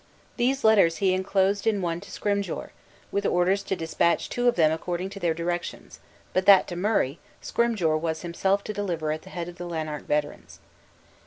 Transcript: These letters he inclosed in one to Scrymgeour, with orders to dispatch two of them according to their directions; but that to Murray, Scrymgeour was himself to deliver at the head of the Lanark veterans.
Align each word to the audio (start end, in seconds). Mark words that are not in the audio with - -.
These 0.37 0.63
letters 0.63 0.97
he 0.97 1.13
inclosed 1.13 1.67
in 1.67 1.79
one 1.79 2.01
to 2.01 2.09
Scrymgeour, 2.09 2.71
with 3.11 3.23
orders 3.23 3.61
to 3.61 3.75
dispatch 3.75 4.29
two 4.29 4.47
of 4.47 4.55
them 4.55 4.71
according 4.71 5.11
to 5.11 5.19
their 5.19 5.35
directions; 5.35 5.99
but 6.33 6.47
that 6.47 6.67
to 6.69 6.75
Murray, 6.75 7.19
Scrymgeour 7.39 7.97
was 7.99 8.23
himself 8.23 8.63
to 8.63 8.73
deliver 8.73 9.11
at 9.11 9.21
the 9.21 9.29
head 9.29 9.47
of 9.47 9.59
the 9.59 9.65
Lanark 9.67 10.05
veterans. 10.07 10.59